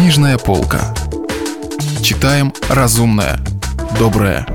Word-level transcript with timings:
Книжная 0.00 0.38
полка. 0.38 0.94
Читаем 2.02 2.54
разумное, 2.70 3.38
доброе, 3.98 4.46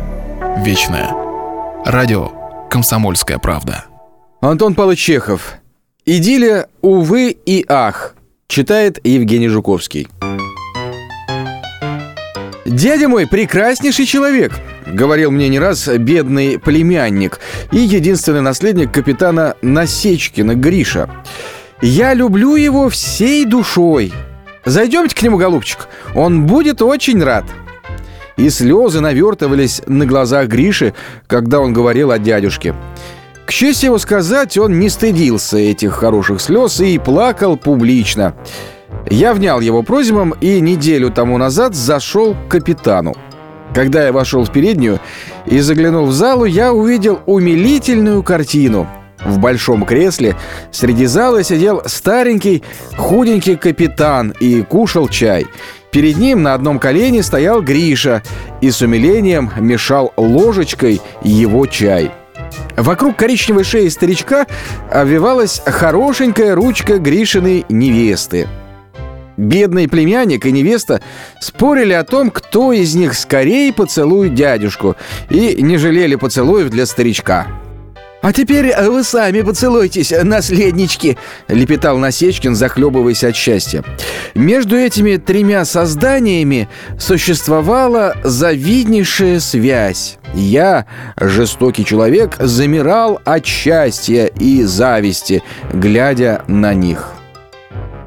вечное. 0.66 1.12
Радио 1.86 2.32
«Комсомольская 2.68 3.38
правда». 3.38 3.86
Антон 4.42 4.74
Павлович 4.74 5.02
Чехов. 5.02 5.54
«Идиллия, 6.04 6.68
увы 6.82 7.30
и 7.30 7.64
ах», 7.70 8.16
читает 8.48 9.00
Евгений 9.06 9.48
Жуковский. 9.48 10.08
«Дядя 12.66 13.08
мой 13.08 13.28
прекраснейший 13.28 14.08
человек»,— 14.08 14.52
говорил 14.88 15.30
мне 15.30 15.48
не 15.48 15.60
раз 15.60 15.88
бедный 15.88 16.58
племянник 16.58 17.40
и 17.72 17.78
единственный 17.78 18.42
наследник 18.42 18.92
капитана 18.92 19.56
Насечкина 19.62 20.56
Гриша. 20.56 21.08
«Я 21.84 22.16
люблю 22.16 22.56
его 22.56 22.90
всей 22.90 23.46
душой. 23.46 24.12
Зайдемте 24.66 25.16
к 25.16 25.22
нему, 25.22 25.38
голубчик, 25.38 25.88
он 26.16 26.46
будет 26.46 26.82
очень 26.82 27.24
рад». 27.24 27.46
И 28.38 28.50
слезы 28.50 29.00
навертывались 29.00 29.82
на 29.86 30.06
глазах 30.06 30.48
Гриши, 30.48 30.94
когда 31.28 31.62
он 31.62 31.72
говорил 31.72 32.12
о 32.12 32.20
дядюшке. 32.20 32.76
К 33.46 33.52
чести 33.52 33.86
его 33.86 33.98
сказать, 33.98 34.58
он 34.58 34.80
не 34.80 34.90
стыдился 34.90 35.58
этих 35.58 35.94
хороших 35.94 36.42
слез 36.42 36.80
и 36.80 36.98
плакал 36.98 37.58
публично. 37.58 38.34
Я 39.10 39.34
внял 39.34 39.62
его 39.62 39.84
просьбам 39.84 40.34
и 40.42 40.60
неделю 40.60 41.12
тому 41.12 41.38
назад 41.38 41.76
зашел 41.76 42.34
к 42.34 42.52
капитану. 42.52 43.14
Когда 43.74 44.06
я 44.06 44.12
вошел 44.12 44.44
в 44.44 44.52
переднюю 44.52 45.00
и 45.46 45.60
заглянул 45.60 46.08
в 46.08 46.12
залу, 46.12 46.46
я 46.46 46.74
увидел 46.74 47.20
умилительную 47.26 48.24
картину. 48.24 48.88
В 49.26 49.40
большом 49.40 49.86
кресле 49.86 50.36
среди 50.72 51.06
зала 51.08 51.44
сидел 51.44 51.82
старенький 51.86 52.64
худенький 52.96 53.56
капитан 53.56 54.34
и 54.40 54.62
кушал 54.62 55.10
чай. 55.10 55.48
Перед 55.92 56.18
ним 56.18 56.44
на 56.44 56.54
одном 56.54 56.78
колене 56.78 57.24
стоял 57.24 57.62
Гриша 57.62 58.22
и 58.62 58.70
с 58.70 58.82
умилением 58.82 59.52
мешал 59.58 60.14
ложечкой 60.16 61.02
его 61.24 61.66
чай. 61.66 62.12
Вокруг 62.78 63.16
коричневой 63.16 63.64
шеи 63.64 63.88
старичка 63.88 64.46
обвивалась 64.92 65.62
хорошенькая 65.66 66.54
ручка 66.54 67.00
Гришиной 67.00 67.66
невесты. 67.70 68.48
Бедный 69.38 69.90
племянник 69.90 70.46
и 70.46 70.52
невеста 70.52 71.02
спорили 71.42 71.94
о 71.94 72.04
том, 72.04 72.30
кто 72.30 72.72
из 72.72 72.96
них 72.96 73.16
скорее 73.16 73.74
поцелует 73.74 74.34
дядюшку, 74.34 74.96
и 75.30 75.62
не 75.62 75.78
жалели 75.78 76.16
поцелуев 76.16 76.70
для 76.70 76.86
старичка. 76.86 77.48
«А 78.26 78.34
теперь 78.34 78.74
вы 78.76 79.04
сами 79.04 79.44
поцелуйтесь, 79.44 80.12
наследнички!»— 80.24 81.16
лепетал 81.48 82.00
Насечкин, 82.00 82.56
захлебываясь 82.56 83.24
от 83.24 83.36
счастья. 83.36 83.84
Между 84.34 84.76
этими 84.76 85.18
тремя 85.18 85.64
созданиями 85.64 86.68
существовала 86.98 88.18
завиднейшая 88.24 89.40
связь. 89.40 90.18
Я, 90.34 90.88
жестокий 91.22 91.86
человек, 91.86 92.36
замирал 92.40 93.22
от 93.26 93.46
счастья 93.46 94.26
и 94.26 94.64
зависти, 94.64 95.44
глядя 95.72 96.44
на 96.48 96.74
них. 96.74 97.12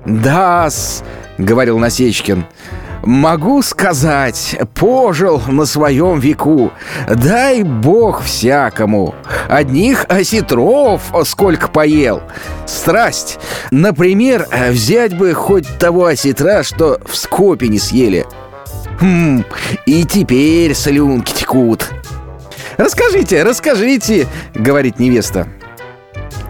«Да-с»,— 0.04 1.04
говорил 1.38 1.78
Насечкин,— 1.78 2.44
Могу 3.02 3.62
сказать, 3.62 4.58
пожил 4.74 5.40
на 5.46 5.66
своем 5.66 6.18
веку. 6.18 6.72
Дай 7.08 7.62
бог 7.62 8.22
всякому. 8.22 9.14
Одних 9.48 10.04
осетров 10.08 11.02
сколько 11.24 11.68
поел. 11.68 12.22
Страсть. 12.66 13.38
Например, 13.70 14.46
взять 14.70 15.16
бы 15.16 15.32
хоть 15.34 15.78
того 15.78 16.06
осетра, 16.06 16.62
что 16.62 17.00
в 17.06 17.16
скопе 17.16 17.68
не 17.68 17.78
съели. 17.78 18.26
Хм, 19.00 19.44
и 19.86 20.04
теперь 20.04 20.74
слюнки 20.74 21.32
текут. 21.32 21.90
«Расскажите, 22.76 23.42
расскажите»,— 23.42 24.28
говорит 24.54 25.00
невеста. 25.00 25.48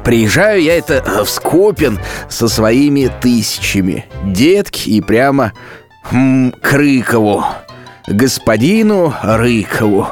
Приезжаю 0.05 0.63
я 0.63 0.79
это 0.79 1.03
в 1.25 1.29
Скопин 1.29 1.99
со 2.31 2.49
своими 2.49 3.11
тысячами. 3.21 4.07
Детки 4.25 4.89
и 4.89 5.01
прямо 5.03 5.53
хм, 6.11 6.53
к 6.53 6.73
Рыкову. 6.73 7.45
Господину 8.07 9.15
Рыкову. 9.23 10.09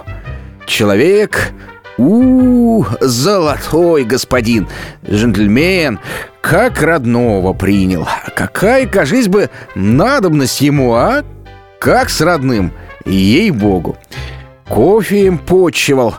Человек 0.67 1.53
у, 1.97 2.83
-у, 2.83 2.87
золотой 3.01 4.05
господин, 4.05 4.69
джентльмен, 5.09 5.99
как 6.43 6.83
родного 6.83 7.55
принял. 7.55 8.07
Какая, 8.35 8.87
кажись 8.87 9.29
бы, 9.29 9.49
надобность 9.75 10.61
ему, 10.61 10.95
а? 10.95 11.25
Как 11.79 12.11
с 12.11 12.21
родным, 12.21 12.73
ей-богу. 13.07 13.97
Кофе 14.69 15.27
им 15.27 15.39
почивал. 15.39 16.17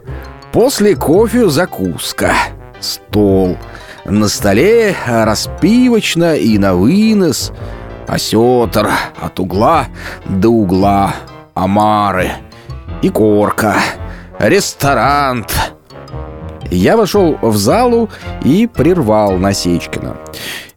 После 0.51 0.95
кофе 0.95 1.49
закуска. 1.49 2.33
Стол. 2.79 3.57
На 4.05 4.29
столе 4.29 4.95
распивочно 5.05 6.35
и 6.35 6.57
на 6.57 6.73
вынос– 6.73 7.51
осетр 8.07 8.89
от 9.19 9.39
угла 9.39 9.87
до 10.25 10.49
угла, 10.49 11.13
омары 11.53 12.31
и 13.01 13.09
корка, 13.09 13.75
ресторант. 14.39 15.53
Я 16.71 16.97
вошел 16.97 17.37
в 17.41 17.55
залу 17.55 18.09
и 18.43 18.67
прервал 18.67 19.37
Насечкина. 19.37 20.17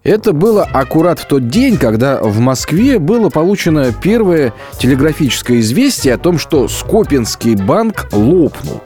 Это 0.02 0.32
было 0.32 0.64
аккурат 0.64 1.18
в 1.18 1.26
тот 1.26 1.48
день, 1.48 1.76
когда 1.76 2.22
в 2.22 2.38
Москве 2.38 2.98
было 2.98 3.28
получено 3.28 3.92
первое 3.92 4.54
телеграфическое 4.78 5.60
известие 5.60 6.14
о 6.14 6.18
том, 6.18 6.38
что 6.38 6.68
Скопинский 6.68 7.54
банк 7.54 8.08
лопнул. 8.12 8.80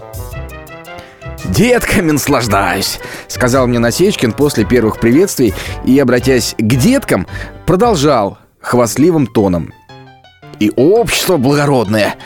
«Детками 1.44 2.10
наслаждаюсь»,— 2.10 2.98
сказал 3.28 3.66
мне 3.66 3.78
Насечкин 3.78 4.32
после 4.32 4.64
первых 4.64 4.98
приветствий 4.98 5.54
и, 5.84 5.98
обратясь 5.98 6.54
к 6.58 6.62
деткам, 6.62 7.26
продолжал 7.66 8.38
хвастливым 8.60 9.26
тоном. 9.26 9.72
«И 10.60 10.70
общество 10.76 11.36
благородное, 11.36 12.16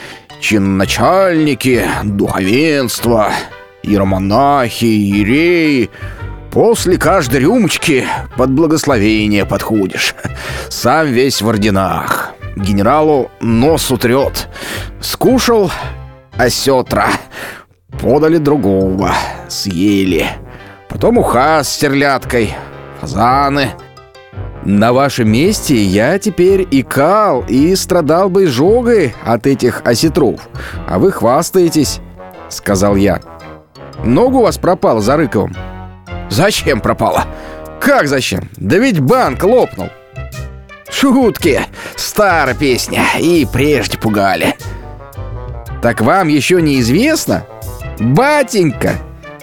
чинначальники, 0.40 1.84
духовенство, 2.04 3.32
иеромонахи, 3.82 4.84
иереи, 4.84 5.90
После 6.50 6.96
каждой 6.96 7.40
рюмочки 7.40 8.06
под 8.36 8.50
благословение 8.50 9.44
подходишь. 9.44 10.14
Сам 10.70 11.08
весь 11.08 11.42
в 11.42 11.48
орденах. 11.48 12.32
Генералу 12.56 13.30
нос 13.40 13.90
утрет. 13.90 14.48
Скушал 15.00 15.70
осетра. 16.36 17.08
Подали 18.00 18.38
другого. 18.38 19.12
Съели. 19.48 20.26
Потом 20.88 21.18
уха 21.18 21.62
с 21.62 21.74
стерляткой. 21.74 22.54
Фазаны. 23.00 23.72
На 24.68 24.92
вашем 24.92 25.30
месте 25.32 25.74
я 25.82 26.18
теперь 26.18 26.68
икал 26.70 27.42
и 27.48 27.74
страдал 27.74 28.28
бы 28.28 28.44
изжогой 28.44 29.14
от 29.24 29.46
этих 29.46 29.80
осетров. 29.86 30.40
А 30.86 30.98
вы 30.98 31.10
хвастаетесь, 31.10 32.00
сказал 32.50 32.94
я. 32.94 33.22
Ногу 34.04 34.40
у 34.40 34.42
вас 34.42 34.58
пропала 34.58 35.00
за 35.00 35.16
Рыковым. 35.16 35.56
Зачем 36.28 36.82
пропала? 36.82 37.24
Как 37.80 38.08
зачем? 38.08 38.50
Да 38.58 38.76
ведь 38.76 39.00
банк 39.00 39.42
лопнул. 39.42 39.88
Шутки. 40.90 41.62
Старая 41.96 42.54
песня. 42.54 43.04
И 43.18 43.48
прежде 43.50 43.96
пугали. 43.96 44.54
Так 45.80 46.02
вам 46.02 46.28
еще 46.28 46.60
неизвестно? 46.60 47.46
Батенька, 47.98 48.96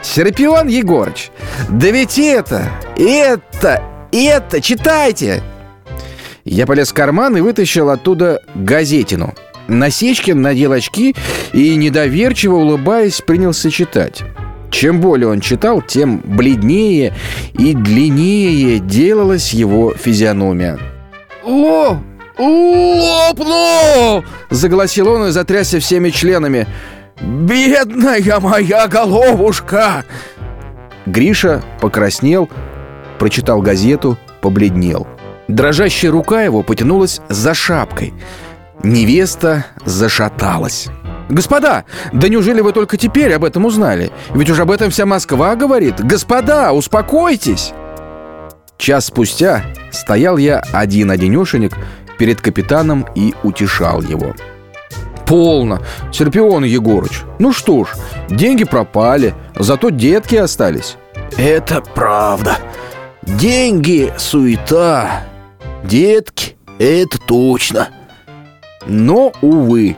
Серпион 0.03 0.67
Егорыч, 0.67 1.31
да 1.67 1.89
ведь 1.89 2.19
это, 2.19 2.69
это, 2.95 3.81
это, 4.23 4.61
читайте!» 4.61 5.43
Я 6.43 6.65
полез 6.67 6.91
в 6.91 6.93
карман 6.93 7.37
и 7.37 7.41
вытащил 7.41 7.89
оттуда 7.89 8.41
газетину. 8.53 9.33
Насечкин 9.67 10.41
надел 10.41 10.73
очки 10.73 11.15
и, 11.53 11.75
недоверчиво 11.75 12.55
улыбаясь, 12.55 13.21
принялся 13.21 13.71
читать. 13.71 14.21
Чем 14.69 14.99
более 14.99 15.29
он 15.29 15.39
читал, 15.39 15.81
тем 15.81 16.21
бледнее 16.23 17.13
и 17.53 17.73
длиннее 17.73 18.79
делалась 18.79 19.53
его 19.53 19.93
физиономия. 19.93 20.77
«Ло! 21.43 22.01
Лопнул!»— 22.37 24.23
загласил 24.49 25.07
он 25.07 25.27
и 25.27 25.31
затрясся 25.31 25.79
всеми 25.79 26.09
членами. 26.09 26.67
«Бедная 27.21 28.39
моя 28.39 28.87
головушка!» 28.87 30.03
Гриша 31.05 31.63
покраснел, 31.79 32.49
прочитал 33.19 33.61
газету, 33.61 34.17
побледнел. 34.41 35.07
Дрожащая 35.47 36.11
рука 36.11 36.43
его 36.43 36.63
потянулась 36.63 37.21
за 37.29 37.53
шапкой. 37.53 38.13
Невеста 38.83 39.65
зашаталась. 39.85 40.87
«Господа, 41.29 41.85
да 42.13 42.29
неужели 42.29 42.61
вы 42.61 42.71
только 42.71 42.97
теперь 42.97 43.33
об 43.33 43.43
этом 43.43 43.65
узнали? 43.65 44.11
Ведь 44.33 44.49
уже 44.49 44.61
об 44.61 44.71
этом 44.71 44.91
вся 44.91 45.05
Москва 45.05 45.55
говорит. 45.55 46.03
Господа, 46.03 46.71
успокойтесь!» 46.71 47.73
Час 48.77 49.07
спустя 49.07 49.63
стоял 49.91 50.37
я 50.37 50.61
один-одинешенек 50.71 51.73
перед 52.19 52.41
капитаном 52.41 53.07
и 53.15 53.33
утешал 53.43 54.01
его. 54.01 54.35
Полно, 55.25 55.81
Серпион 56.11 56.63
Егорыч. 56.65 57.23
Ну 57.39 57.51
что 57.51 57.85
ж, 57.85 57.89
деньги 58.29 58.63
пропали, 58.63 59.33
зато 59.55 59.89
детки 59.89 60.35
остались. 60.35 60.97
Это 61.37 61.81
правда. 61.81 62.57
Деньги– 63.25 64.13
суета. 64.17 65.23
Детки– 65.83 66.55
это 66.79 67.17
точно. 67.17 67.89
Но, 68.85 69.31
увы, 69.41 69.97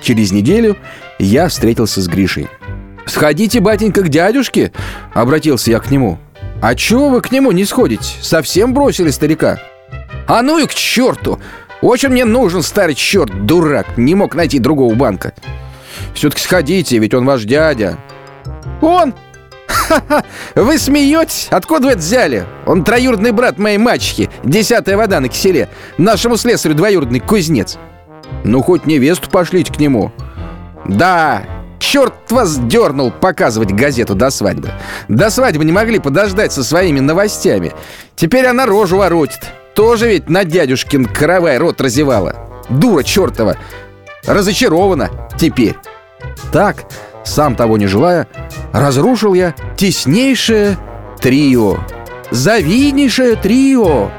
через 0.00 0.30
неделю 0.30 0.76
я 1.18 1.48
встретился 1.48 2.00
с 2.00 2.06
Гришей. 2.06 2.48
«Сходите, 3.06 3.60
батенька, 3.60 4.02
к 4.02 4.08
дядюшке!»— 4.08 4.72
обратился 5.14 5.70
я 5.70 5.80
к 5.80 5.90
нему. 5.90 6.18
«А 6.60 6.74
чего 6.74 7.08
вы 7.08 7.20
к 7.20 7.32
нему 7.32 7.52
не 7.52 7.64
сходите? 7.64 8.16
Совсем 8.20 8.74
бросили 8.74 9.10
старика?» 9.10 9.58
«А 10.26 10.42
ну 10.42 10.58
и 10.58 10.66
к 10.66 10.74
черту! 10.74 11.40
Очень 11.80 12.10
мне 12.10 12.24
нужен 12.24 12.62
старый 12.62 12.94
черт, 12.94 13.46
дурак, 13.46 13.96
не 13.96 14.14
мог 14.14 14.34
найти 14.34 14.58
другого 14.58 14.94
банка. 14.94 15.32
Все-таки 16.14 16.42
сходите, 16.42 16.98
ведь 16.98 17.14
он 17.14 17.24
ваш 17.24 17.44
дядя. 17.44 17.98
Он? 18.80 19.14
Ха-ха! 19.88 20.22
Вы 20.54 20.78
смеетесь? 20.78 21.48
Откуда 21.50 21.86
вы 21.86 21.92
это 21.92 22.00
взяли? 22.00 22.44
Он 22.66 22.84
троюродный 22.84 23.32
брат 23.32 23.58
моей 23.58 23.78
мачехи, 23.78 24.28
десятая 24.44 24.98
вода 24.98 25.18
на 25.20 25.28
киселе, 25.28 25.70
нашему 25.96 26.36
слесарю 26.36 26.74
двоюродный 26.74 27.20
кузнец. 27.20 27.78
Ну, 28.44 28.62
хоть 28.62 28.84
невесту 28.84 29.30
пошлите 29.30 29.72
к 29.72 29.78
нему. 29.78 30.12
Да, 30.86 31.42
черт 31.78 32.12
вас 32.30 32.58
дернул 32.58 33.10
показывать 33.10 33.72
газету 33.72 34.14
до 34.14 34.28
свадьбы. 34.28 34.70
До 35.08 35.30
свадьбы 35.30 35.64
не 35.64 35.72
могли 35.72 35.98
подождать 35.98 36.52
со 36.52 36.62
своими 36.62 37.00
новостями. 37.00 37.72
Теперь 38.14 38.46
она 38.46 38.66
рожу 38.66 38.98
воротит. 38.98 39.40
Тоже 39.74 40.08
ведь 40.08 40.28
на 40.28 40.44
дядюшкин 40.44 41.06
каравай 41.06 41.56
рот 41.56 41.80
разевала. 41.80 42.34
Дура 42.68 43.02
чертова. 43.02 43.56
Разочарована 44.26 45.08
теперь. 45.38 45.76
Так, 46.52 46.84
сам 47.24 47.54
того 47.54 47.78
не 47.78 47.86
желая, 47.86 48.26
разрушил 48.72 49.34
я 49.34 49.54
теснейшее 49.76 50.78
трио. 51.20 51.78
Завиднейшее 52.30 53.36
трио. 53.36 54.10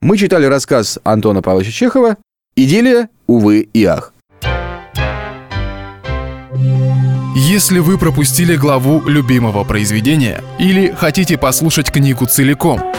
Мы 0.00 0.18
читали 0.18 0.46
рассказ 0.46 0.98
Антона 1.04 1.42
Павловича 1.42 1.72
Чехова 1.72 2.16
«Идиллия, 2.56 3.08
увы 3.26 3.60
и 3.60 3.84
ах». 3.84 4.12
Если 7.34 7.78
вы 7.78 7.98
пропустили 7.98 8.56
главу 8.56 9.02
любимого 9.06 9.64
произведения 9.64 10.42
или 10.58 10.92
хотите 10.92 11.38
послушать 11.38 11.90
книгу 11.90 12.26
целиком– 12.26 12.80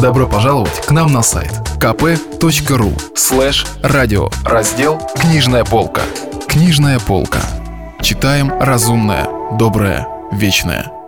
Добро 0.00 0.26
пожаловать 0.26 0.86
к 0.86 0.90
нам 0.90 1.12
на 1.12 1.22
сайт 1.22 1.52
kp.ru 1.78 3.16
слэш 3.16 3.66
радио 3.82 4.30
раздел 4.44 5.00
«Книжная 5.16 5.64
полка». 5.64 6.02
Книжная 6.46 6.98
полка. 6.98 7.40
Читаем 8.02 8.50
разумное, 8.58 9.28
доброе, 9.58 10.08
вечное. 10.32 10.99